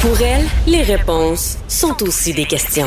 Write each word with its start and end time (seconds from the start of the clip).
Pour 0.00 0.22
elle, 0.22 0.44
les 0.68 0.82
réponses 0.82 1.58
sont 1.66 2.04
aussi 2.04 2.32
des 2.32 2.44
questions. 2.44 2.86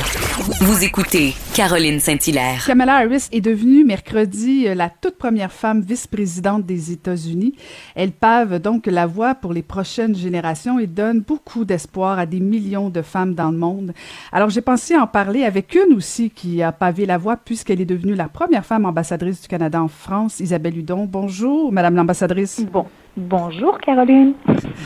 Vous 0.62 0.82
écoutez 0.86 1.34
Caroline 1.54 2.00
Saint-Hilaire. 2.00 2.64
Kamala 2.66 3.00
Harris 3.00 3.28
est 3.34 3.42
devenue 3.42 3.84
mercredi 3.84 4.66
euh, 4.66 4.76
la 4.76 4.90
toute 4.90 5.18
première 5.18 5.52
femme 5.52 5.82
vice-présidente 5.82 6.66
des 6.66 6.94
États-Unis. 6.94 7.54
Elle 7.96 8.14
pave 8.14 8.60
donc 8.60 8.88
la 8.88 9.08
voie 9.08 9.36
pour 9.36 9.52
les 9.52 9.62
prochaines 9.62 10.16
générations 10.16 10.80
et 10.80 10.88
donne 10.88 11.20
beaucoup 11.20 11.66
d'espoir 11.66 12.18
à 12.18 12.26
des 12.26 12.40
millions 12.40 12.90
de 12.90 13.02
femmes 13.02 13.34
dans 13.34 13.52
le 13.52 13.58
monde. 13.58 13.92
Alors 14.32 14.50
j'ai 14.50 14.62
pensé 14.62 14.96
en 14.96 15.06
parler 15.06 15.44
avec 15.44 15.76
une 15.76 15.94
aussi 15.94 16.30
qui 16.30 16.64
a 16.64 16.72
pavé 16.72 17.06
la 17.06 17.18
voie 17.18 17.36
puisqu'elle 17.36 17.82
est 17.82 17.86
devenue 17.86 18.16
la 18.16 18.30
première 18.30 18.66
femme 18.66 18.86
ambassadrice 18.86 19.42
du 19.42 19.50
Canada 19.50 19.84
en 19.84 19.90
France, 19.90 20.40
Isabelle 20.40 20.78
Hudon. 20.78 21.08
Bonjour, 21.12 21.74
Madame 21.74 21.96
l'ambassadrice. 21.96 22.66
Bon. 22.72 22.86
Bonjour 23.18 23.78
Caroline. 23.80 24.34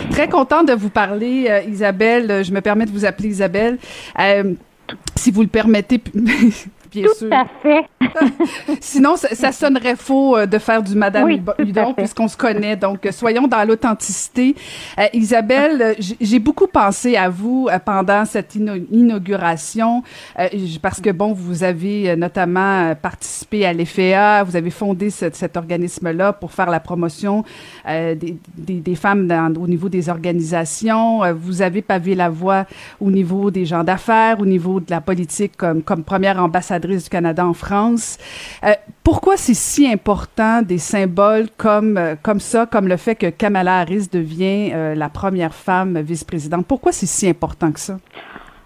Très 0.09 0.27
contente 0.27 0.67
de 0.67 0.73
vous 0.73 0.89
parler, 0.89 1.45
euh, 1.47 1.61
Isabelle. 1.61 2.43
Je 2.43 2.51
me 2.51 2.61
permets 2.61 2.85
de 2.85 2.91
vous 2.91 3.05
appeler 3.05 3.29
Isabelle. 3.29 3.77
Euh, 4.19 4.55
si 5.15 5.31
vous 5.31 5.41
le 5.41 5.47
permettez, 5.47 6.01
Tout 7.03 7.29
à 7.31 7.45
fait. 7.61 7.85
Sinon, 8.79 9.15
ça, 9.15 9.51
sonnerait 9.51 9.95
faux 9.95 10.37
euh, 10.37 10.45
de 10.45 10.57
faire 10.57 10.81
du 10.81 10.95
Madame 10.95 11.29
Hudon 11.59 11.93
puisqu'on 11.93 12.27
se 12.27 12.37
connaît. 12.37 12.75
Donc, 12.75 13.05
euh, 13.05 13.11
soyons 13.11 13.47
dans 13.47 13.67
l'authenticité. 13.67 14.55
Euh, 14.99 15.05
Isabelle, 15.13 15.95
j'ai 15.99 16.39
beaucoup 16.39 16.67
pensé 16.67 17.15
à 17.15 17.29
vous 17.29 17.69
pendant 17.85 18.25
cette 18.25 18.55
inauguration 18.55 20.03
parce 20.81 21.01
que, 21.01 21.09
bon, 21.09 21.33
vous 21.33 21.63
avez 21.63 22.15
notamment 22.15 22.93
participé 22.95 23.65
à 23.65 23.73
l'EFEA, 23.73 24.43
vous 24.43 24.55
avez 24.55 24.69
fondé 24.69 25.09
cet 25.09 25.57
organisme-là 25.57 26.33
pour 26.33 26.51
faire 26.51 26.69
la 26.69 26.79
promotion 26.79 27.43
des, 27.85 28.37
des, 28.57 28.95
femmes 28.95 29.27
dans, 29.27 29.53
au 29.59 29.67
niveau 29.67 29.89
des 29.89 30.09
organisations. 30.09 31.21
vous 31.33 31.61
avez 31.61 31.81
pavé 31.81 32.15
la 32.15 32.29
voie 32.29 32.65
au 32.99 33.11
niveau 33.11 33.51
des 33.51 33.65
gens 33.65 33.83
d'affaires, 33.83 34.39
au 34.39 34.45
niveau 34.45 34.79
de 34.79 34.89
la 34.89 35.01
politique 35.01 35.53
comme, 35.57 35.81
comme 35.81 36.03
première 36.03 36.41
ambassadrice 36.41 36.84
du 36.87 37.09
Canada 37.09 37.45
en 37.45 37.53
France. 37.53 38.17
Euh, 38.63 38.73
pourquoi 39.03 39.37
c'est 39.37 39.53
si 39.53 39.91
important 39.91 40.61
des 40.61 40.77
symboles 40.77 41.47
comme, 41.57 41.97
euh, 41.97 42.15
comme 42.21 42.39
ça, 42.39 42.65
comme 42.65 42.87
le 42.87 42.97
fait 42.97 43.15
que 43.15 43.29
Kamala 43.29 43.79
Harris 43.79 44.07
devient 44.11 44.71
euh, 44.73 44.95
la 44.95 45.09
première 45.09 45.53
femme 45.53 45.99
vice-présidente? 45.99 46.65
Pourquoi 46.67 46.91
c'est 46.91 47.05
si 47.05 47.27
important 47.27 47.71
que 47.71 47.79
ça? 47.79 47.97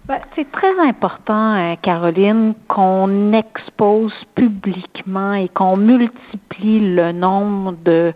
Ben, 0.06 0.18
c'est 0.34 0.50
très 0.50 0.78
important, 0.80 1.76
Caroline, 1.82 2.54
qu'on 2.66 3.32
expose 3.32 4.12
publiquement 4.34 5.34
et 5.34 5.48
qu'on 5.48 5.76
multiplie 5.76 6.94
le 6.94 7.12
nombre 7.12 7.76
de, 7.84 8.12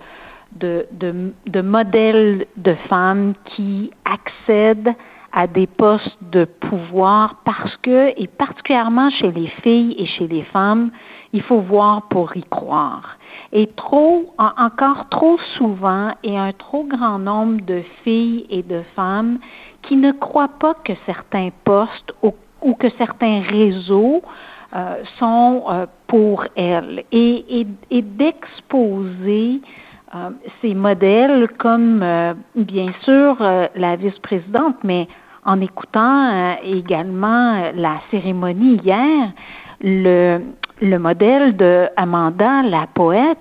de, 0.59 0.87
de 1.47 1.61
modèles 1.61 2.47
de 2.57 2.75
femmes 2.89 3.35
qui 3.45 3.93
accèdent 4.05 4.95
à 5.37 5.49
des 5.49 5.67
postes 5.67 6.17
de 6.31 6.45
pouvoir 6.45 7.37
parce 7.45 7.77
que, 7.79 8.13
et 8.17 8.29
particulièrement 8.29 9.11
chez 9.11 9.33
les 9.33 9.49
filles 9.63 9.97
et 9.99 10.07
chez 10.07 10.29
les 10.29 10.45
femmes, 10.45 10.91
il 11.33 11.43
faut 11.43 11.59
voir 11.59 12.03
pour 12.03 12.37
y 12.37 12.45
croire. 12.45 13.19
Et 13.53 13.67
trop, 13.75 14.33
encore 14.39 15.09
trop 15.09 15.37
souvent, 15.59 16.13
et 16.23 16.39
un 16.39 16.53
trop 16.53 16.85
grand 16.85 17.19
nombre 17.19 17.61
de 17.67 17.83
filles 18.05 18.47
et 18.49 18.63
de 18.63 18.83
femmes 18.95 19.39
qui 19.83 19.97
ne 19.97 20.13
croient 20.13 20.57
pas 20.61 20.75
que 20.85 20.93
certains 21.05 21.51
postes 21.65 22.15
ou, 22.23 22.75
que 22.75 22.89
certains 22.97 23.41
réseaux 23.43 24.23
euh, 24.75 25.03
sont 25.19 25.65
euh, 25.69 25.87
pour 26.07 26.45
elles. 26.55 27.03
Et, 27.11 27.67
et, 27.91 28.03
d'exposer 28.03 29.61
euh, 30.15 30.31
ces 30.63 30.75
modèles 30.75 31.49
comme, 31.59 32.05
bien 32.55 32.93
sûr, 33.03 33.37
la 33.41 33.97
vice-présidente, 33.97 34.77
mais 34.85 35.09
en 35.45 35.61
écoutant 35.61 36.31
euh, 36.33 36.55
également 36.65 37.73
la 37.75 38.01
cérémonie 38.11 38.81
hier, 38.85 39.33
le, 39.81 40.41
le 40.81 40.99
modèle 40.99 41.57
de 41.57 41.89
Amanda, 41.97 42.63
la 42.63 42.87
poète, 42.95 43.39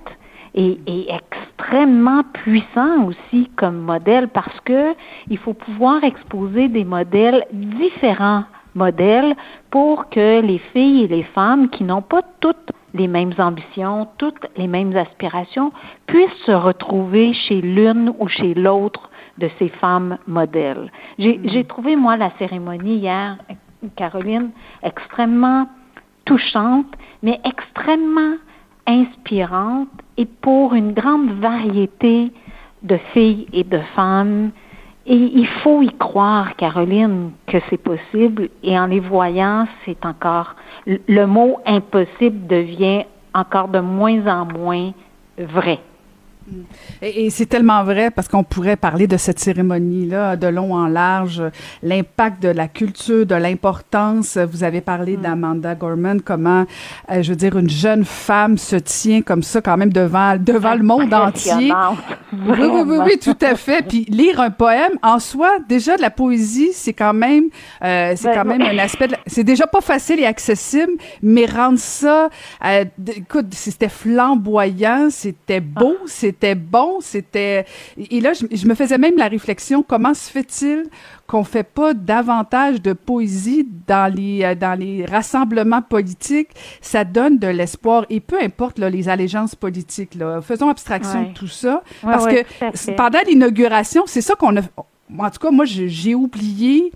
est, 0.55 0.79
est, 0.87 1.07
extrêmement 1.09 2.23
puissant 2.33 3.05
aussi 3.05 3.49
comme 3.55 3.79
modèle 3.79 4.27
parce 4.27 4.59
que 4.65 4.93
il 5.29 5.37
faut 5.37 5.53
pouvoir 5.53 6.03
exposer 6.03 6.67
des 6.67 6.83
modèles 6.83 7.45
différents 7.51 8.43
modèles 8.75 9.35
pour 9.71 10.09
que 10.09 10.41
les 10.41 10.59
filles 10.59 11.03
et 11.03 11.07
les 11.07 11.23
femmes 11.23 11.69
qui 11.69 11.83
n'ont 11.83 12.01
pas 12.01 12.21
toutes 12.39 12.62
les 12.93 13.07
mêmes 13.07 13.33
ambitions, 13.37 14.07
toutes 14.17 14.45
les 14.57 14.67
mêmes 14.67 14.95
aspirations, 14.95 15.71
puissent 16.07 16.45
se 16.45 16.51
retrouver 16.51 17.33
chez 17.33 17.61
l'une 17.61 18.13
ou 18.19 18.27
chez 18.27 18.53
l'autre 18.53 19.09
de 19.37 19.49
ces 19.59 19.69
femmes 19.69 20.17
modèles. 20.27 20.91
Mm-hmm. 21.19 21.51
J'ai 21.51 21.63
trouvé, 21.65 21.95
moi, 21.95 22.17
la 22.17 22.31
cérémonie 22.37 22.97
hier, 22.97 23.37
Caroline, 23.95 24.51
extrêmement 24.81 25.67
touchante, 26.25 26.87
mais 27.21 27.39
extrêmement 27.43 28.35
inspirante 28.87 29.89
et 30.17 30.25
pour 30.25 30.73
une 30.73 30.93
grande 30.93 31.31
variété 31.39 32.31
de 32.83 32.97
filles 33.13 33.47
et 33.53 33.63
de 33.63 33.79
femmes. 33.95 34.51
Il 35.05 35.47
faut 35.61 35.81
y 35.81 35.91
croire, 35.97 36.55
Caroline, 36.55 37.31
que 37.47 37.57
c'est 37.69 37.77
possible. 37.77 38.49
Et 38.63 38.77
en 38.79 38.87
les 38.87 39.01
voyant, 39.01 39.67
c'est 39.85 40.05
encore, 40.05 40.55
le 40.85 41.25
mot 41.25 41.59
impossible 41.65 42.47
devient 42.47 43.03
encore 43.33 43.67
de 43.67 43.79
moins 43.79 44.25
en 44.27 44.45
moins 44.45 44.91
vrai. 45.37 45.79
Et, 47.01 47.29
c'est 47.29 47.45
tellement 47.45 47.83
vrai 47.83 48.11
parce 48.11 48.27
qu'on 48.27 48.43
pourrait 48.43 48.75
parler 48.75 49.07
de 49.07 49.17
cette 49.17 49.39
cérémonie-là 49.39 50.35
de 50.35 50.47
long 50.47 50.73
en 50.73 50.87
large, 50.87 51.41
l'impact 51.81 52.41
de 52.41 52.49
la 52.49 52.67
culture, 52.67 53.25
de 53.25 53.35
l'importance. 53.35 54.37
Vous 54.37 54.63
avez 54.63 54.81
parlé 54.81 55.17
mm. 55.17 55.21
d'Amanda 55.21 55.75
Gorman, 55.75 56.21
comment, 56.21 56.65
euh, 57.11 57.21
je 57.21 57.29
veux 57.31 57.35
dire, 57.35 57.57
une 57.57 57.69
jeune 57.69 58.05
femme 58.05 58.57
se 58.57 58.75
tient 58.75 59.21
comme 59.21 59.43
ça 59.43 59.61
quand 59.61 59.77
même 59.77 59.91
devant 59.91 60.37
devant 60.37 60.75
le 60.75 60.83
monde 60.83 61.13
entier. 61.13 61.71
Oui, 62.33 62.57
oui, 62.59 62.81
oui, 62.85 62.97
oui, 63.05 63.19
tout 63.19 63.37
à 63.41 63.55
fait. 63.55 63.85
Puis 63.87 64.05
lire 64.09 64.39
un 64.39 64.49
poème 64.49 64.93
en 65.01 65.19
soi, 65.19 65.57
déjà 65.67 65.97
de 65.97 66.01
la 66.01 66.09
poésie, 66.09 66.71
c'est 66.73 66.93
quand 66.93 67.13
même, 67.13 67.45
euh, 67.83 68.13
c'est 68.15 68.33
quand 68.33 68.45
même 68.45 68.61
un 68.61 68.77
aspect. 68.79 69.07
C'est 69.27 69.43
déjà 69.43 69.67
pas 69.67 69.81
facile 69.81 70.19
et 70.19 70.25
accessible, 70.25 70.93
mais 71.21 71.45
rendre 71.45 71.79
ça, 71.79 72.29
euh, 72.65 72.85
écoute, 73.15 73.47
c'était 73.51 73.89
flamboyant, 73.89 75.07
c'était 75.09 75.59
beau, 75.59 75.95
ah. 75.99 76.03
c'était 76.07 76.32
c'était 76.33 76.55
bon, 76.55 76.99
c'était... 76.99 77.65
Et 78.09 78.19
là, 78.19 78.33
je, 78.33 78.67
me 78.67 78.73
faisais 78.73 78.97
même 78.97 79.17
la 79.17 79.27
réflexion, 79.27 79.83
comment 79.83 80.13
se 80.13 80.29
fait-il 80.29 80.85
qu'on 81.27 81.43
fait 81.43 81.63
pas 81.63 81.93
davantage 81.93 82.81
de 82.81 82.93
poésie 82.93 83.67
dans 83.87 84.13
les, 84.13 84.43
euh, 84.43 84.55
dans 84.55 84.77
les 84.77 85.05
rassemblements 85.05 85.81
politiques? 85.83 86.49
Ça 86.81 87.03
donne 87.03 87.37
de 87.37 87.47
l'espoir, 87.47 88.05
et 88.09 88.19
peu 88.19 88.41
importe 88.41 88.79
les 88.79 89.09
allégeances 89.09 89.55
politiques, 89.55 90.15
là, 90.15 90.41
faisons 90.41 90.69
abstraction 90.69 91.23
de 91.23 91.33
tout 91.33 91.47
ça, 91.47 91.83
parce 92.01 92.25
que 92.25 92.95
pendant 92.95 93.19
l'inauguration, 93.27 94.03
c'est 94.07 94.21
ça 94.21 94.35
qu'on 94.35 94.57
a... 94.57 94.61
En 95.15 95.29
tout 95.29 95.39
cas, 95.39 95.51
moi, 95.51 95.65
j'ai 95.65 96.15
oublié 96.15 96.91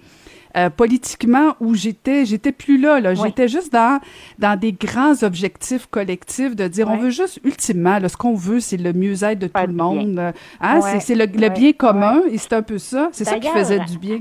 euh, 0.58 0.70
politiquement 0.70 1.56
où 1.60 1.76
j'étais 1.76 2.26
j'étais 2.26 2.52
plus 2.52 2.80
là 2.80 3.00
là. 3.00 3.14
J'étais 3.14 3.48
juste 3.48 3.72
dans 3.72 4.00
dans 4.40 4.60
des 4.60 4.74
grands 4.74 5.22
objectifs 5.22 5.86
collectifs 5.86 6.56
de 6.56 6.68
dire 6.68 6.88
on 6.90 6.98
veut 6.98 7.12
juste 7.12 7.40
ultimement 7.44 8.00
là, 8.00 8.10
ce 8.10 8.18
qu'on 8.18 8.34
veut 8.34 8.60
c'est 8.60 8.78
le 8.78 8.92
mieux-être 8.92 9.38
de 9.38 9.48
tout 9.48 9.68
le 9.68 9.74
monde 9.74 10.34
hein? 10.60 10.82
C'est 10.82 11.16
le, 11.16 11.28
bien 11.28 11.74
commun 11.74 12.22
et 12.32 12.38
c'est 12.38 12.54
un 12.54 12.64
peu 12.64 12.78
ça. 12.80 13.10
C'est 13.12 13.26
ça 13.26 13.40
qui 13.40 13.50
faisait 13.50 13.80
du 13.80 14.00
bien. 14.00 14.20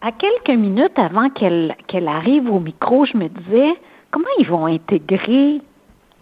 à, 0.00 0.12
quelques 0.12 0.58
minutes 0.58 0.98
avant 0.98 1.28
qu'elle 1.28 1.76
qu'elle 1.86 2.08
arrive 2.08 2.50
au 2.50 2.58
micro 2.58 3.04
je 3.04 3.16
me 3.18 3.28
disais 3.28 3.74
comment 4.10 4.24
ils 4.38 4.46
vont 4.46 4.66
intégrer 4.66 5.60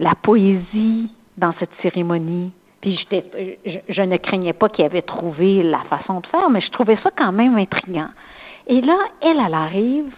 la 0.00 0.14
poésie 0.14 1.08
dans 1.37 1.54
cette 1.60 1.70
cérémonie? 1.82 2.53
Puis 2.81 2.98
je, 3.10 3.78
je, 3.88 4.03
ne 4.03 4.16
craignais 4.16 4.53
pas 4.53 4.69
qu'ils 4.69 4.84
avaient 4.84 5.03
trouvé 5.03 5.62
la 5.62 5.81
façon 5.91 6.20
de 6.20 6.26
faire, 6.26 6.48
mais 6.48 6.60
je 6.60 6.70
trouvais 6.70 6.97
ça 7.03 7.10
quand 7.16 7.32
même 7.32 7.56
intriguant. 7.56 8.10
Et 8.69 8.81
là, 8.83 8.99
elle, 9.20 9.41
elle 9.44 9.55
arrive 9.55 10.12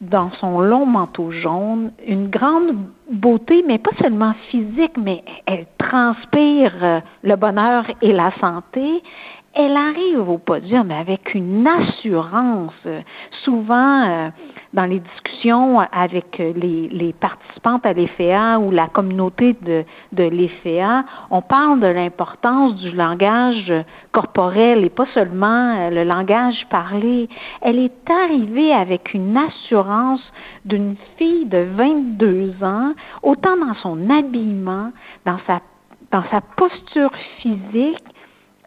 dans 0.00 0.30
son 0.32 0.60
long 0.60 0.84
manteau 0.84 1.30
jaune, 1.30 1.90
une 2.06 2.28
grande 2.28 2.76
beauté, 3.10 3.64
mais 3.66 3.78
pas 3.78 3.96
seulement 4.00 4.34
physique, 4.50 4.96
mais 4.96 5.24
elle 5.46 5.66
transpire 5.78 6.72
euh, 6.82 7.00
le 7.22 7.36
bonheur 7.36 7.84
et 8.02 8.12
la 8.12 8.30
santé. 8.38 9.02
Elle 9.58 9.74
arrive 9.78 10.28
au 10.28 10.36
podium 10.36 10.90
avec 10.90 11.32
une 11.32 11.66
assurance, 11.66 12.74
euh, 12.84 13.00
souvent 13.42 14.02
euh, 14.06 14.28
dans 14.74 14.84
les 14.84 15.00
discussions 15.00 15.80
avec 15.80 16.36
les, 16.36 16.90
les 16.90 17.14
participantes 17.14 17.86
à 17.86 17.94
l'EFEA 17.94 18.58
ou 18.60 18.70
la 18.70 18.88
communauté 18.88 19.54
de, 19.54 19.86
de 20.12 20.24
l'EFEA, 20.24 21.06
on 21.30 21.40
parle 21.40 21.80
de 21.80 21.86
l'importance 21.86 22.74
du 22.74 22.90
langage 22.90 23.72
corporel 24.12 24.84
et 24.84 24.90
pas 24.90 25.06
seulement 25.14 25.74
euh, 25.78 25.88
le 25.88 26.04
langage 26.04 26.66
parlé. 26.68 27.30
Elle 27.62 27.78
est 27.78 28.10
arrivée 28.10 28.74
avec 28.74 29.14
une 29.14 29.38
assurance 29.38 30.20
d'une 30.66 30.96
fille 31.16 31.46
de 31.46 31.66
22 31.74 32.62
ans, 32.62 32.92
autant 33.22 33.56
dans 33.56 33.74
son 33.76 34.10
habillement, 34.10 34.92
dans 35.24 35.38
sa, 35.46 35.62
dans 36.12 36.24
sa 36.30 36.42
posture 36.42 37.12
physique, 37.38 38.04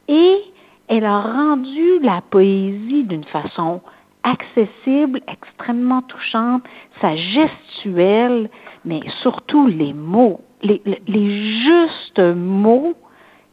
et 0.08 0.42
elle 0.90 1.06
a 1.06 1.22
rendu 1.22 2.00
la 2.02 2.22
poésie 2.22 3.04
d'une 3.04 3.24
façon 3.24 3.82
accessible, 4.24 5.22
extrêmement 5.28 6.02
touchante, 6.02 6.64
sa 7.00 7.16
gestuelle, 7.16 8.50
mais 8.84 9.00
surtout 9.22 9.68
les 9.68 9.94
mots, 9.94 10.42
les, 10.62 10.82
les 11.08 11.62
justes 11.62 12.20
mots 12.20 12.96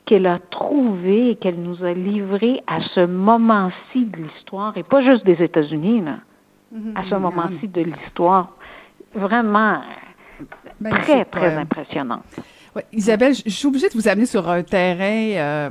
qu'elle 0.06 0.26
a 0.26 0.38
trouvés 0.50 1.30
et 1.30 1.36
qu'elle 1.36 1.60
nous 1.60 1.84
a 1.84 1.92
livrés 1.92 2.62
à 2.66 2.80
ce 2.80 3.04
moment-ci 3.04 4.06
de 4.06 4.16
l'histoire, 4.16 4.76
et 4.76 4.82
pas 4.82 5.02
juste 5.02 5.24
des 5.24 5.42
États-Unis, 5.42 6.00
là, 6.00 6.18
à 6.94 7.04
ce 7.04 7.14
moment-ci 7.14 7.68
de 7.68 7.82
l'histoire. 7.82 8.52
Vraiment 9.14 9.80
ben, 10.80 10.90
très, 10.90 11.24
très 11.24 11.56
impressionnant. 11.56 12.22
Isabelle, 12.92 13.34
je 13.34 13.50
suis 13.50 13.66
obligée 13.66 13.88
de 13.88 13.94
vous 13.94 14.08
amener 14.08 14.26
sur 14.26 14.48
un 14.48 14.62
terrain 14.62 15.70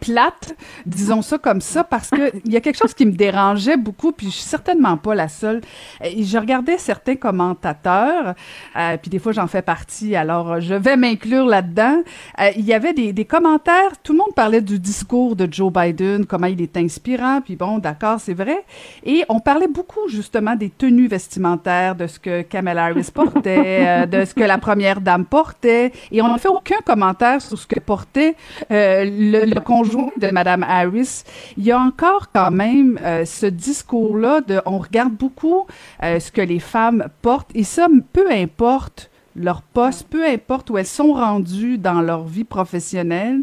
plate, 0.00 0.54
disons 0.86 1.22
ça 1.22 1.38
comme 1.38 1.60
ça, 1.60 1.84
parce 1.84 2.10
que 2.10 2.32
il 2.44 2.52
y 2.52 2.56
a 2.56 2.60
quelque 2.60 2.78
chose 2.78 2.94
qui 2.94 3.06
me 3.06 3.12
dérangeait 3.12 3.76
beaucoup, 3.76 4.12
puis 4.12 4.26
je 4.26 4.32
suis 4.32 4.42
certainement 4.42 4.96
pas 4.96 5.14
la 5.14 5.28
seule. 5.28 5.60
Je 6.02 6.38
regardais 6.38 6.78
certains 6.78 7.16
commentateurs, 7.16 8.34
euh, 8.76 8.96
puis 9.00 9.10
des 9.10 9.18
fois 9.18 9.32
j'en 9.32 9.46
fais 9.46 9.62
partie, 9.62 10.16
alors 10.16 10.60
je 10.60 10.74
vais 10.74 10.96
m'inclure 10.96 11.46
là-dedans. 11.46 12.02
Euh, 12.40 12.50
il 12.56 12.64
y 12.64 12.72
avait 12.72 12.92
des, 12.92 13.24
commentaires, 13.24 13.98
tout 14.02 14.12
le 14.12 14.18
monde 14.18 14.34
parlait 14.34 14.60
du 14.60 14.78
discours 14.78 15.36
de 15.36 15.48
Joe 15.50 15.72
Biden, 15.72 16.26
comment 16.26 16.46
il 16.46 16.60
est 16.62 16.76
inspirant, 16.76 17.40
puis 17.40 17.56
bon, 17.56 17.78
d'accord, 17.78 18.20
c'est 18.20 18.34
vrai. 18.34 18.64
Et 19.04 19.24
on 19.28 19.40
parlait 19.40 19.68
beaucoup 19.68 20.08
justement 20.08 20.54
des 20.54 20.70
tenues 20.70 21.08
vestimentaires, 21.08 21.94
de 21.94 22.06
ce 22.06 22.18
que 22.18 22.42
Kamala 22.42 22.86
Harris 22.86 23.10
portait, 23.12 23.86
euh, 23.86 24.06
de 24.06 24.24
ce 24.24 24.34
que 24.34 24.44
la 24.44 24.58
première 24.58 25.00
dame 25.00 25.24
portait, 25.24 25.92
et 26.10 26.22
on 26.22 26.28
n'a 26.28 26.38
fait 26.38 26.48
aucun 26.48 26.78
commentaire 26.84 27.42
sur 27.42 27.58
ce 27.58 27.66
que 27.66 27.80
portait 27.80 28.34
le, 28.70 29.44
le 29.44 29.60
conjoint 29.78 30.10
de 30.16 30.28
Mme 30.28 30.64
Harris, 30.64 31.24
il 31.56 31.64
y 31.64 31.72
a 31.72 31.78
encore 31.78 32.30
quand 32.32 32.50
même 32.50 32.98
euh, 33.02 33.24
ce 33.24 33.46
discours-là 33.46 34.40
de 34.40 34.60
on 34.66 34.78
regarde 34.78 35.12
beaucoup 35.12 35.66
euh, 36.02 36.18
ce 36.18 36.32
que 36.32 36.40
les 36.40 36.58
femmes 36.58 37.08
portent 37.22 37.50
et 37.54 37.64
ça, 37.64 37.86
peu 38.12 38.30
importe 38.30 39.10
leur 39.36 39.62
poste, 39.62 40.08
peu 40.08 40.26
importe 40.26 40.70
où 40.70 40.78
elles 40.78 40.86
sont 40.86 41.12
rendues 41.12 41.78
dans 41.78 42.00
leur 42.00 42.24
vie 42.24 42.44
professionnelle, 42.44 43.42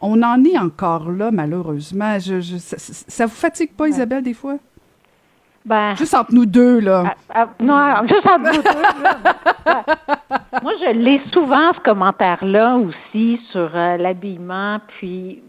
on 0.00 0.22
en 0.22 0.44
est 0.44 0.58
encore 0.58 1.10
là, 1.10 1.30
malheureusement. 1.32 2.18
Je, 2.18 2.40
ça, 2.58 2.76
ça, 2.78 3.26
vous 3.26 3.34
fatigue 3.34 3.72
pas, 3.72 3.88
Isabelle, 3.88 4.22
des 4.22 4.34
fois? 4.34 4.56
Ben, 5.64 5.94
juste 5.96 6.14
entre 6.14 6.32
nous 6.34 6.46
deux, 6.46 6.80
là. 6.80 7.14
Ah, 7.28 7.46
ah, 7.46 7.48
non, 7.60 8.06
juste 8.06 8.26
entre 8.26 8.52
nous 8.52 8.62
deux. 8.62 10.14
Moi, 10.62 10.74
je 10.80 10.92
lis 10.92 11.20
souvent 11.32 11.72
ce 11.74 11.80
commentaire-là 11.80 12.76
aussi 12.76 13.40
sur 13.50 13.68
euh, 13.74 13.96
l'habillement, 13.96 14.78
puis 14.86 15.42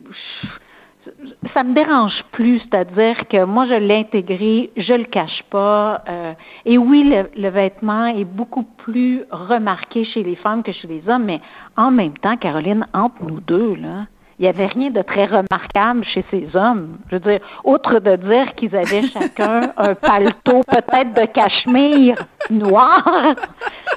ça 1.54 1.63
me 1.63 1.75
dérange 1.75 2.24
plus, 2.31 2.60
c'est-à-dire 2.62 3.27
que 3.27 3.44
moi, 3.44 3.68
je 3.68 3.75
l'ai 3.75 3.98
intégré, 3.98 4.71
je 4.75 4.94
le 4.94 5.04
cache 5.04 5.44
pas. 5.51 6.04
Euh, 6.10 6.33
et 6.65 6.80
oui, 6.80 7.04
le, 7.04 7.30
le, 7.39 7.50
vêtement 7.50 8.07
est 8.07 8.24
beaucoup 8.24 8.63
plus 8.63 9.24
remarqué 9.30 10.04
chez 10.04 10.24
les 10.24 10.36
femmes 10.36 10.63
que 10.63 10.71
chez 10.71 10.88
les 10.88 11.07
hommes, 11.07 11.25
mais 11.25 11.42
en 11.77 11.92
même 11.92 12.18
temps, 12.18 12.36
Caroline, 12.36 12.88
entre 12.94 13.24
nous 13.24 13.39
deux, 13.39 13.75
là, 13.75 14.07
il 14.39 14.44
n'y 14.44 14.50
avait 14.50 14.66
rien 14.66 14.89
de 14.89 15.01
très 15.01 15.25
remarquable 15.25 16.04
chez 16.06 16.25
ces 16.31 16.56
hommes. 16.56 16.98
Je 17.09 17.16
veux 17.16 17.21
dire, 17.21 17.39
outre 17.63 18.00
de 18.00 18.16
dire 18.16 18.56
qu'ils 18.56 18.75
avaient 18.75 19.04
chacun 19.04 19.71
un 19.77 19.94
paletot 19.94 20.63
peut-être 20.68 21.13
de 21.13 21.25
cachemire 21.27 22.18
noir. 22.50 23.36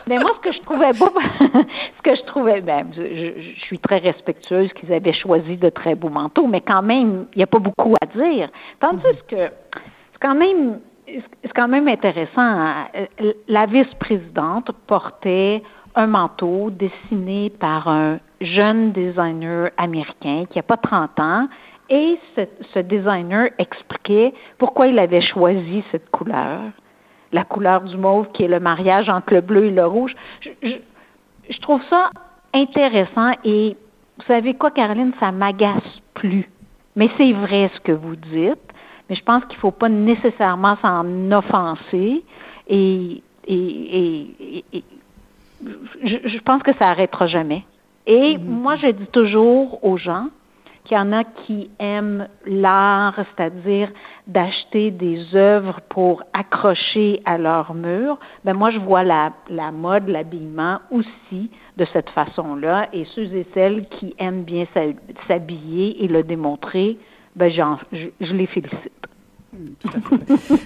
Mais 0.08 0.18
moi, 0.18 0.30
ce 0.36 0.40
que 0.48 0.52
je 0.52 0.60
trouvais 0.60 0.92
beau, 0.92 1.08
ce 1.40 2.02
que 2.02 2.14
je 2.14 2.22
trouvais, 2.26 2.60
ben, 2.60 2.86
je, 2.94 3.60
suis 3.64 3.78
très 3.78 3.98
respectueuse 3.98 4.72
qu'ils 4.74 4.92
avaient 4.92 5.12
choisi 5.12 5.56
de 5.56 5.68
très 5.68 5.94
beaux 5.94 6.10
manteaux, 6.10 6.46
mais 6.46 6.60
quand 6.60 6.82
même, 6.82 7.26
il 7.34 7.38
n'y 7.38 7.42
a 7.42 7.48
pas 7.48 7.58
beaucoup 7.58 7.94
à 8.00 8.06
dire. 8.06 8.48
Tandis 8.80 9.02
que 9.28 9.36
c'est 9.36 10.20
quand 10.20 10.34
même 10.34 10.80
c'est 11.06 11.52
quand 11.54 11.68
même 11.68 11.86
intéressant. 11.88 12.86
La 13.48 13.66
vice-présidente 13.66 14.72
portait 14.86 15.62
un 15.94 16.06
manteau 16.06 16.70
dessiné 16.70 17.50
par 17.50 17.88
un 17.88 18.18
jeune 18.40 18.92
designer 18.92 19.70
américain 19.76 20.44
qui 20.50 20.58
n'a 20.58 20.62
pas 20.62 20.76
30 20.76 21.20
ans. 21.20 21.48
Et 21.88 22.18
ce, 22.74 22.80
designer 22.80 23.50
expliquait 23.58 24.34
pourquoi 24.58 24.88
il 24.88 24.98
avait 24.98 25.20
choisi 25.20 25.84
cette 25.92 26.10
couleur, 26.10 26.60
la 27.32 27.44
couleur 27.44 27.82
du 27.82 27.96
mauve 27.96 28.28
qui 28.32 28.44
est 28.44 28.48
le 28.48 28.60
mariage 28.60 29.08
entre 29.08 29.34
le 29.34 29.40
bleu 29.40 29.66
et 29.66 29.70
le 29.70 29.86
rouge. 29.86 30.14
Je, 30.62 31.60
trouve 31.60 31.82
ça 31.90 32.10
intéressant 32.54 33.32
et 33.44 33.76
vous 34.18 34.24
savez 34.26 34.54
quoi, 34.54 34.70
Caroline, 34.70 35.12
ça 35.20 35.32
m'agace 35.32 36.00
plus. 36.14 36.48
Mais 36.94 37.10
c'est 37.18 37.32
vrai 37.32 37.70
ce 37.74 37.80
que 37.80 37.92
vous 37.92 38.16
dites, 38.16 38.58
mais 39.08 39.16
je 39.16 39.22
pense 39.22 39.44
qu'il 39.44 39.56
ne 39.56 39.60
faut 39.60 39.70
pas 39.70 39.88
nécessairement 39.88 40.76
s'en 40.76 41.32
offenser 41.32 42.24
et, 42.68 43.22
et, 43.46 44.64
et, 44.72 44.84
je, 46.02 46.38
pense 46.40 46.62
que 46.62 46.74
ça 46.74 46.88
arrêtera 46.88 47.26
jamais. 47.26 47.64
Et 48.06 48.36
mm-hmm. 48.36 48.44
moi, 48.44 48.76
je 48.76 48.88
dis 48.88 49.06
toujours 49.08 49.84
aux 49.84 49.96
gens 49.96 50.28
qu'il 50.86 50.96
y 50.96 51.00
en 51.00 51.12
a 51.12 51.24
qui 51.24 51.70
aiment 51.78 52.28
l'art, 52.46 53.14
c'est-à-dire 53.16 53.90
d'acheter 54.26 54.90
des 54.90 55.34
œuvres 55.34 55.80
pour 55.88 56.22
accrocher 56.32 57.20
à 57.24 57.38
leur 57.38 57.74
mur. 57.74 58.18
Ben 58.44 58.54
moi, 58.54 58.70
je 58.70 58.78
vois 58.78 59.02
la, 59.02 59.32
mode, 59.72 60.08
l'habillement 60.08 60.80
aussi 60.90 61.50
de 61.76 61.84
cette 61.92 62.10
façon-là. 62.10 62.88
Et 62.92 63.04
ceux 63.14 63.34
et 63.34 63.46
celles 63.54 63.86
qui 63.88 64.14
aiment 64.18 64.44
bien 64.44 64.66
s'habiller 65.28 66.04
et 66.04 66.08
le 66.08 66.22
démontrer, 66.22 66.98
ben 67.34 67.50
je, 67.50 68.06
je 68.20 68.32
les 68.32 68.46
félicite 68.46 68.92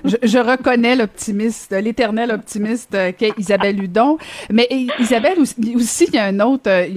je, 0.04 0.38
reconnais 0.38 0.96
l'optimiste, 0.96 1.72
l'éternel 1.72 2.32
optimiste 2.32 2.94
euh, 2.94 3.12
qu'est 3.16 3.32
Isabelle 3.38 3.82
Hudon. 3.82 4.18
Mais 4.50 4.68
Isabelle 4.98 5.38
aussi, 5.38 6.06
il 6.08 6.14
y 6.14 6.18
a 6.18 6.24
un 6.24 6.40
autre. 6.40 6.68
Euh, 6.68 6.88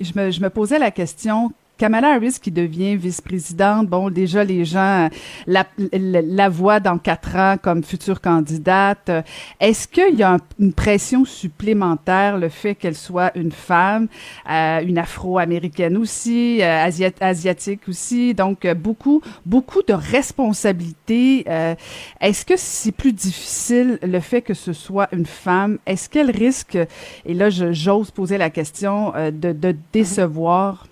je 0.00 0.30
je 0.30 0.40
me 0.40 0.48
posais 0.48 0.78
la 0.78 0.90
question 0.90 1.52
Kamala 1.76 2.14
Harris 2.14 2.38
qui 2.40 2.52
devient 2.52 2.94
vice-présidente, 2.94 3.88
bon, 3.88 4.08
déjà 4.08 4.44
les 4.44 4.64
gens 4.64 5.08
la, 5.48 5.66
la, 5.92 6.48
voient 6.48 6.78
dans 6.78 6.98
quatre 6.98 7.34
ans 7.34 7.56
comme 7.60 7.82
future 7.82 8.20
candidate. 8.20 9.10
Est-ce 9.58 9.88
qu'il 9.88 10.14
y 10.14 10.22
a 10.22 10.36
une 10.60 10.72
pression 10.72 11.24
supplémentaire, 11.24 12.38
le 12.38 12.48
fait 12.48 12.76
qu'elle 12.76 12.94
soit 12.94 13.36
une 13.36 13.50
femme, 13.50 14.06
euh, 14.48 14.82
une 14.86 14.98
afro-américaine 14.98 15.96
aussi, 15.96 16.62
euh, 16.62 16.88
asiatique 17.20 17.88
aussi, 17.88 18.34
donc 18.34 18.64
euh, 18.64 18.74
beaucoup, 18.74 19.20
beaucoup 19.44 19.82
de 19.82 19.94
responsabilités. 19.94 21.44
Euh, 21.48 21.74
est-ce 22.20 22.46
que 22.46 22.54
c'est 22.56 22.92
plus 22.92 23.12
difficile 23.12 23.98
le 24.00 24.20
fait 24.20 24.42
que 24.42 24.54
ce 24.54 24.72
soit 24.72 25.08
une 25.12 25.26
femme? 25.26 25.78
Est-ce 25.86 26.08
qu'elle 26.08 26.30
risque, 26.30 26.78
et 27.26 27.34
là 27.34 27.50
j'ose 27.50 28.12
poser 28.12 28.38
la 28.38 28.50
question, 28.50 29.12
de, 29.16 29.52
de 29.52 29.74
décevoir? 29.92 30.86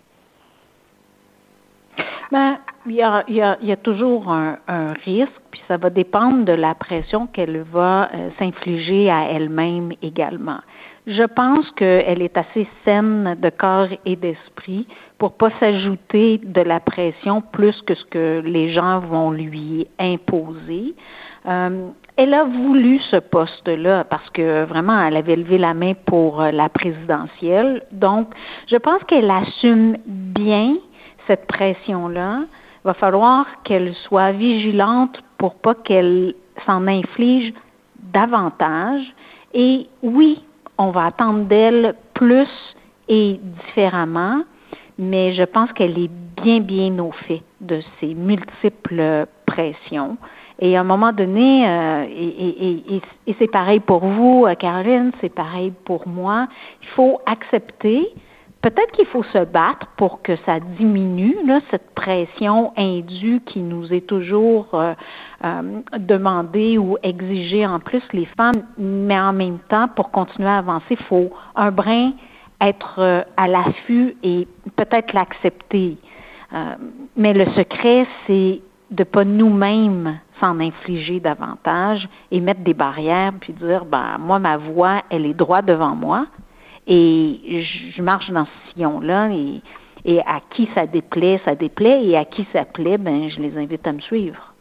Ben, 2.32 2.56
il 2.86 2.92
y 2.92 3.02
a, 3.02 3.24
y 3.28 3.42
a, 3.42 3.58
y 3.60 3.72
a 3.72 3.76
toujours 3.76 4.32
un, 4.32 4.56
un, 4.66 4.94
risque, 5.04 5.30
puis 5.50 5.60
ça 5.68 5.76
va 5.76 5.90
dépendre 5.90 6.46
de 6.46 6.54
la 6.54 6.74
pression 6.74 7.26
qu'elle 7.26 7.60
va 7.60 8.08
euh, 8.14 8.30
s'infliger 8.38 9.10
à 9.10 9.28
elle-même 9.30 9.92
également. 10.00 10.60
Je 11.06 11.24
pense 11.24 11.70
qu'elle 11.72 12.22
est 12.22 12.38
assez 12.38 12.66
saine 12.86 13.36
de 13.38 13.50
corps 13.50 13.88
et 14.06 14.16
d'esprit 14.16 14.86
pour 15.18 15.32
pas 15.34 15.50
s'ajouter 15.60 16.38
de 16.42 16.62
la 16.62 16.80
pression 16.80 17.42
plus 17.42 17.78
que 17.82 17.94
ce 17.94 18.04
que 18.06 18.40
les 18.42 18.72
gens 18.72 19.00
vont 19.00 19.30
lui 19.30 19.86
imposer. 19.98 20.94
Euh, 21.46 21.88
elle 22.16 22.32
a 22.32 22.44
voulu 22.44 22.98
ce 23.10 23.16
poste-là 23.16 24.04
parce 24.04 24.30
que 24.30 24.64
vraiment, 24.64 24.98
elle 25.06 25.18
avait 25.18 25.36
levé 25.36 25.58
la 25.58 25.74
main 25.74 25.92
pour 26.06 26.40
euh, 26.40 26.50
la 26.50 26.70
présidentielle. 26.70 27.82
Donc, 27.92 28.28
je 28.68 28.76
pense 28.76 29.04
qu'elle 29.04 29.30
assume 29.30 29.98
bien 30.06 30.76
cette 31.26 31.46
pression-là, 31.46 32.40
va 32.84 32.94
falloir 32.94 33.46
qu'elle 33.62 33.94
soit 33.94 34.32
vigilante 34.32 35.22
pour 35.38 35.54
pas 35.54 35.74
qu'elle 35.74 36.34
s'en 36.66 36.86
inflige 36.86 37.52
davantage. 38.12 39.02
Et 39.54 39.86
oui, 40.02 40.42
on 40.78 40.90
va 40.90 41.06
attendre 41.06 41.44
d'elle 41.44 41.94
plus 42.14 42.48
et 43.08 43.40
différemment, 43.66 44.42
mais 44.98 45.34
je 45.34 45.44
pense 45.44 45.72
qu'elle 45.72 45.98
est 45.98 46.10
bien, 46.42 46.60
bien 46.60 46.98
au 46.98 47.12
fait 47.12 47.42
de 47.60 47.80
ces 48.00 48.14
multiples 48.14 49.26
pressions. 49.46 50.16
Et 50.58 50.76
à 50.76 50.80
un 50.80 50.84
moment 50.84 51.12
donné, 51.12 51.68
euh, 51.68 52.04
et, 52.08 53.00
et 53.26 53.36
c'est 53.38 53.50
pareil 53.50 53.80
pour 53.80 54.04
vous, 54.04 54.46
Caroline, 54.58 55.10
c'est 55.20 55.34
pareil 55.34 55.72
pour 55.84 56.06
moi, 56.06 56.46
il 56.82 56.88
faut 56.88 57.20
accepter 57.26 58.08
peut-être 58.62 58.92
qu'il 58.92 59.06
faut 59.06 59.24
se 59.24 59.44
battre 59.44 59.88
pour 59.96 60.22
que 60.22 60.36
ça 60.46 60.60
diminue, 60.60 61.36
là, 61.44 61.60
cette 61.70 61.94
pression 61.94 62.72
indue 62.76 63.40
qui 63.44 63.60
nous 63.60 63.92
est 63.92 64.06
toujours 64.06 64.68
euh, 64.74 64.94
euh, 65.44 65.80
demandée 65.98 66.78
ou 66.78 66.96
exigée 67.02 67.66
en 67.66 67.80
plus 67.80 68.02
les 68.12 68.26
femmes, 68.36 68.62
mais 68.78 69.18
en 69.18 69.32
même 69.32 69.58
temps, 69.68 69.88
pour 69.88 70.10
continuer 70.10 70.48
à 70.48 70.58
avancer, 70.58 70.84
il 70.90 71.04
faut 71.04 71.30
un 71.56 71.72
brin 71.72 72.12
être 72.60 72.94
euh, 72.98 73.22
à 73.36 73.48
l'affût 73.48 74.16
et 74.22 74.46
peut-être 74.76 75.12
l'accepter. 75.12 75.98
mais 77.16 77.32
le 77.32 77.46
secret, 77.52 78.06
c'est 78.26 78.60
de 78.90 79.04
pas 79.04 79.24
nous-mêmes 79.24 80.20
s'en 80.38 80.60
infliger 80.60 81.18
davantage 81.18 82.08
et 82.30 82.40
mettre 82.40 82.60
des 82.60 82.74
barrières, 82.74 83.32
puis 83.40 83.54
dire, 83.54 83.84
ben, 83.86 84.18
moi, 84.18 84.38
ma 84.38 84.58
voix, 84.58 85.02
elle 85.08 85.24
est 85.24 85.34
droite 85.34 85.64
devant 85.64 85.94
moi, 85.96 86.26
et 86.86 87.62
je 87.94 88.02
marche 88.02 88.30
dans 88.30 88.44
ce 88.44 88.72
sillon-là, 88.72 89.30
et, 89.30 89.60
et 90.04 90.20
à 90.20 90.40
qui 90.50 90.68
ça 90.74 90.86
déplaît, 90.86 91.40
ça 91.44 91.54
déplaît, 91.54 92.04
et 92.04 92.16
à 92.16 92.24
qui 92.24 92.46
ça 92.52 92.64
plaît, 92.64 92.98
ben, 92.98 93.28
je 93.28 93.40
les 93.40 93.56
invite 93.56 93.86
à 93.86 93.92
me 93.92 94.00
suivre. 94.00 94.51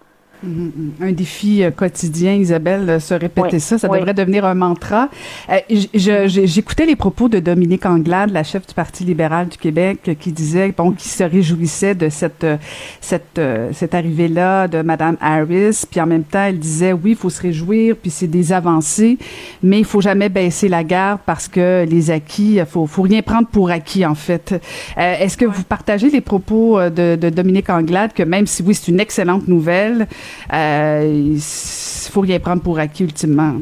Mm-hmm. 0.46 1.04
Un 1.08 1.12
défi 1.12 1.64
euh, 1.64 1.70
quotidien, 1.70 2.34
Isabelle, 2.34 2.90
euh, 2.90 3.00
se 3.00 3.14
répéter 3.14 3.60
ça, 3.60 3.78
ça 3.78 3.88
devrait 3.88 4.14
devenir 4.14 4.44
un 4.44 4.56
mantra. 4.56 5.10
Euh, 5.50 5.60
J'écoutais 5.94 6.88
les 6.88 6.96
propos 6.96 7.30
de 7.30 7.40
Dominique 7.40 7.86
Anglade, 7.86 8.32
la 8.32 8.44
chef 8.44 8.66
du 8.66 8.74
Parti 8.74 9.04
libéral 9.04 9.50
du 9.50 9.58
Québec, 9.58 10.18
qui 10.20 10.32
disait, 10.32 10.74
bon, 10.76 10.94
qui 10.94 11.10
se 11.10 11.24
réjouissait 11.24 11.94
de 11.94 12.10
cette 12.10 12.46
cette 13.00 13.40
cette 13.74 13.94
arrivée-là 13.94 14.68
de 14.68 14.82
Madame 14.82 15.18
Harris, 15.22 15.84
puis 15.90 16.02
en 16.02 16.08
même 16.08 16.24
temps, 16.24 16.46
elle 16.46 16.60
disait, 16.60 16.94
oui, 16.94 17.12
il 17.12 17.16
faut 17.16 17.30
se 17.30 17.42
réjouir, 17.42 17.96
puis 17.96 18.10
c'est 18.10 18.28
des 18.28 18.52
avancées, 18.52 19.18
mais 19.62 19.80
il 19.80 19.86
faut 19.86 20.02
jamais 20.02 20.30
baisser 20.30 20.70
la 20.70 20.84
garde 20.84 21.20
parce 21.26 21.48
que 21.48 21.86
les 21.88 22.10
acquis, 22.10 22.60
faut 22.68 22.88
faut 22.88 23.04
rien 23.04 23.22
prendre 23.22 23.48
pour 23.48 23.70
acquis 23.70 24.06
en 24.06 24.16
fait. 24.16 24.60
Est-ce 24.98 25.38
que 25.38 25.46
vous 25.46 25.64
partagez 25.64 26.10
les 26.10 26.22
propos 26.22 26.80
de, 26.90 27.16
de 27.16 27.30
Dominique 27.30 27.70
Anglade 27.70 28.14
que 28.14 28.24
même 28.24 28.48
si 28.48 28.64
oui, 28.64 28.74
c'est 28.74 28.92
une 28.92 29.00
excellente 29.00 29.48
nouvelle, 29.48 29.92
euh, 30.02 30.06
il 30.52 31.40
faut 32.12 32.22
rien 32.22 32.40
prendre 32.40 32.62
pour 32.62 32.80
acquis 32.80 33.04
ultimement. 33.04 33.56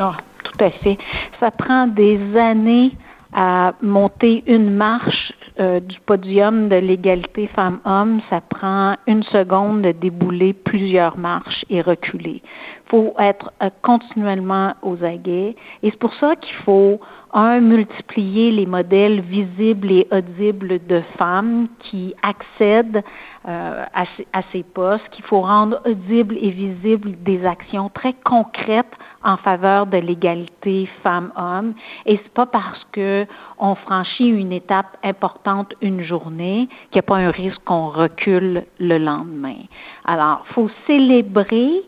Oh, 0.00 0.12
tout 0.44 0.64
à 0.64 0.70
fait. 0.70 0.98
Ça 1.40 1.50
prend 1.50 1.86
des 1.86 2.18
années 2.36 2.92
à 3.32 3.74
monter 3.82 4.42
une 4.46 4.74
marche 4.74 5.32
euh, 5.60 5.80
du 5.80 5.98
podium 6.00 6.68
de 6.68 6.76
l'égalité 6.76 7.48
femmes-hommes, 7.48 8.20
ça 8.30 8.40
prend 8.40 8.94
une 9.08 9.24
seconde 9.24 9.82
de 9.82 9.90
débouler 9.90 10.52
plusieurs 10.52 11.18
marches 11.18 11.64
et 11.68 11.82
reculer. 11.82 12.42
Faut 12.88 13.14
être 13.18 13.52
euh, 13.62 13.70
continuellement 13.82 14.74
aux 14.82 15.02
aguets 15.04 15.56
et 15.82 15.90
c'est 15.90 15.98
pour 15.98 16.14
ça 16.14 16.36
qu'il 16.36 16.54
faut 16.64 17.00
un, 17.32 17.60
multiplier 17.60 18.50
les 18.50 18.66
modèles 18.66 19.20
visibles 19.20 19.90
et 19.90 20.08
audibles 20.10 20.78
de 20.86 21.02
femmes 21.18 21.68
qui 21.78 22.14
accèdent 22.22 23.02
euh, 23.46 23.84
à, 23.94 24.04
à, 24.32 24.42
ces 24.52 24.62
postes, 24.62 25.08
qu'il 25.10 25.24
faut 25.24 25.42
rendre 25.42 25.80
audibles 25.86 26.36
et 26.40 26.50
visibles 26.50 27.12
des 27.22 27.44
actions 27.44 27.90
très 27.90 28.14
concrètes 28.24 28.92
en 29.22 29.36
faveur 29.36 29.86
de 29.86 29.98
l'égalité 29.98 30.88
femmes-hommes. 31.02 31.74
Et 32.06 32.16
c'est 32.16 32.32
pas 32.32 32.46
parce 32.46 32.84
que 32.92 33.26
on 33.58 33.74
franchit 33.74 34.28
une 34.28 34.52
étape 34.52 34.96
importante 35.02 35.74
une 35.82 36.02
journée 36.02 36.68
qu'il 36.90 36.96
n'y 36.96 37.00
a 37.00 37.02
pas 37.02 37.16
un 37.16 37.30
risque 37.30 37.62
qu'on 37.64 37.88
recule 37.88 38.64
le 38.78 38.98
lendemain. 38.98 39.62
Alors, 40.04 40.44
faut 40.54 40.70
célébrer 40.86 41.82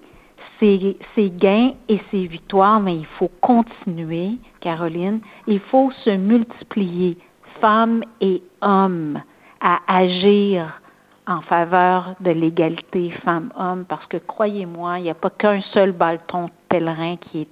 ses, 0.61 1.31
gains 1.31 1.73
et 1.89 2.01
ses 2.11 2.27
victoires, 2.27 2.81
mais 2.81 2.97
il 2.97 3.07
faut 3.07 3.31
continuer, 3.41 4.33
Caroline. 4.61 5.21
Il 5.47 5.61
faut 5.61 5.91
se 6.05 6.11
multiplier, 6.11 7.17
femmes 7.61 8.05
et 8.21 8.43
hommes, 8.61 9.21
à 9.61 9.81
agir 9.89 10.81
en 11.27 11.41
faveur 11.43 12.15
de 12.21 12.31
l'égalité 12.31 13.11
femmes-hommes, 13.25 13.85
parce 13.89 14.07
que 14.07 14.19
croyez-moi, 14.19 14.99
il 14.99 15.05
n'y 15.05 15.11
a 15.11 15.15
pas 15.15 15.31
qu'un 15.31 15.61
seul 15.73 15.93
bâton 15.93 16.49
pèlerin 16.69 17.17
qui 17.17 17.49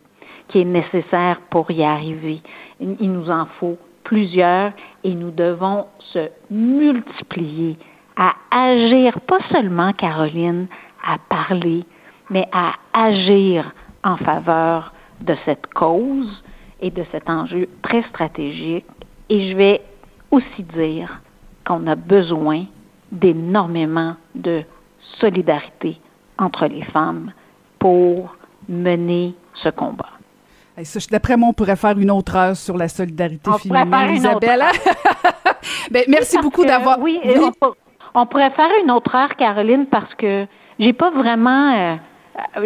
qui 0.49 0.61
est 0.61 0.65
nécessaire 0.65 1.41
pour 1.50 1.71
y 1.71 1.85
arriver. 1.85 2.41
Il 2.81 3.12
nous 3.12 3.31
en 3.31 3.47
faut 3.59 3.79
plusieurs 4.05 4.73
et 5.05 5.15
nous 5.15 5.31
devons 5.31 5.87
se 5.99 6.31
multiplier 6.50 7.77
à 8.17 8.33
agir, 8.50 9.21
pas 9.21 9.38
seulement, 9.53 9.93
Caroline, 9.93 10.67
à 11.07 11.19
parler, 11.29 11.85
mais 12.30 12.49
à 12.52 12.73
agir 12.92 13.73
en 14.04 14.16
faveur 14.16 14.92
de 15.20 15.37
cette 15.44 15.66
cause 15.75 16.42
et 16.80 16.90
de 16.90 17.04
cet 17.11 17.28
enjeu 17.28 17.68
très 17.82 18.02
stratégique. 18.04 18.87
Et 19.28 19.50
je 19.50 19.56
vais 19.56 19.82
aussi 20.30 20.62
dire 20.62 21.20
qu'on 21.66 21.87
a 21.87 21.94
besoin 21.94 22.64
d'énormément 23.11 24.14
de 24.35 24.62
solidarité 25.20 26.00
entre 26.38 26.66
les 26.66 26.82
femmes 26.85 27.32
pour 27.78 28.37
mener 28.68 29.35
ce 29.54 29.68
combat. 29.70 30.11
D'après 31.11 31.37
moi, 31.37 31.49
on 31.49 31.52
pourrait 31.52 31.76
faire 31.76 31.99
une 31.99 32.11
autre 32.11 32.37
heure 32.37 32.56
sur 32.56 32.76
la 32.76 32.88
solidarité 32.88 33.50
féminine, 33.61 34.14
Isabelle. 34.14 34.64
ben, 35.90 36.04
merci 36.08 36.38
beaucoup 36.38 36.64
d'avoir. 36.64 37.00
Oui, 37.00 37.18
On, 38.14 38.26
pourrait 38.26 38.50
faire 38.50 38.70
une 38.82 38.90
autre 38.92 39.12
heure, 39.14 39.35
Caroline, 39.37 39.87
parce 39.87 40.14
que 40.14 40.47
j'ai 40.78 40.92
pas 40.92 41.11
vraiment. 41.11 41.75
Euh, 41.76 41.97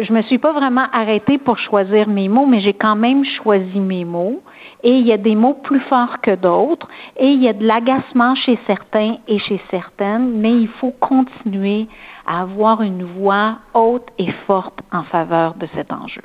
je 0.01 0.13
me 0.13 0.21
suis 0.23 0.37
pas 0.37 0.53
vraiment 0.53 0.85
arrêtée 0.91 1.37
pour 1.37 1.57
choisir 1.57 2.07
mes 2.07 2.29
mots, 2.29 2.45
mais 2.45 2.61
j'ai 2.61 2.73
quand 2.73 2.95
même 2.95 3.23
choisi 3.25 3.79
mes 3.79 4.05
mots. 4.05 4.41
Et 4.83 4.91
il 4.91 5.05
y 5.07 5.11
a 5.11 5.17
des 5.17 5.35
mots 5.35 5.53
plus 5.53 5.79
forts 5.81 6.19
que 6.21 6.35
d'autres, 6.35 6.87
et 7.17 7.27
il 7.27 7.41
y 7.41 7.47
a 7.47 7.53
de 7.53 7.65
l'agacement 7.65 8.35
chez 8.35 8.59
certains 8.67 9.17
et 9.27 9.39
chez 9.39 9.61
certaines, 9.71 10.39
mais 10.39 10.53
il 10.53 10.67
faut 10.67 10.91
continuer 10.91 11.87
à 12.25 12.41
avoir 12.41 12.81
une 12.81 13.03
voix 13.03 13.59
haute 13.73 14.07
et 14.17 14.31
forte 14.47 14.79
en 14.91 15.03
faveur 15.03 15.55
de 15.55 15.67
cet 15.73 15.91
enjeu. 15.91 16.23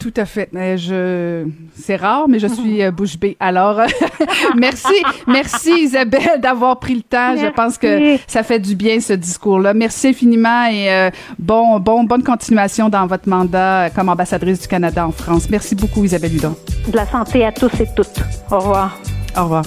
Tout 0.00 0.14
à 0.16 0.24
fait. 0.24 0.48
Je, 0.54 1.44
c'est 1.78 1.96
rare, 1.96 2.26
mais 2.26 2.38
je 2.38 2.46
suis 2.46 2.82
euh, 2.82 2.90
bouche 2.90 3.18
bée. 3.18 3.36
Alors, 3.38 3.82
merci, 4.56 4.94
merci 5.26 5.70
Isabelle 5.82 6.40
d'avoir 6.40 6.78
pris 6.78 6.94
le 6.94 7.02
temps. 7.02 7.36
Je 7.36 7.46
pense 7.52 7.76
que 7.76 8.16
ça 8.26 8.42
fait 8.42 8.58
du 8.58 8.74
bien 8.74 8.98
ce 9.00 9.12
discours-là. 9.12 9.74
Merci 9.74 10.08
infiniment 10.08 10.64
et 10.70 10.90
euh, 10.90 11.10
bon, 11.38 11.78
bon, 11.78 12.04
bonne 12.04 12.22
continuation 12.22 12.88
dans 12.88 13.06
votre 13.06 13.28
mandat 13.28 13.90
comme 13.94 14.08
ambassadrice 14.08 14.60
du 14.62 14.68
Canada 14.68 15.06
en 15.06 15.12
France. 15.12 15.50
Merci 15.50 15.74
beaucoup 15.74 16.02
Isabelle 16.02 16.34
Hudon. 16.34 16.56
De 16.88 16.96
la 16.96 17.06
santé 17.06 17.44
à 17.44 17.52
tous 17.52 17.78
et 17.78 17.88
toutes. 17.94 18.20
Au 18.50 18.58
revoir. 18.58 18.98
Au 19.36 19.42
revoir. 19.42 19.64